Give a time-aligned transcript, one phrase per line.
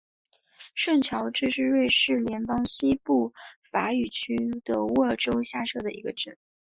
[0.73, 3.35] 圣乔治是瑞士联邦西部
[3.71, 4.35] 法语区
[4.65, 6.35] 的沃州下设的一个镇。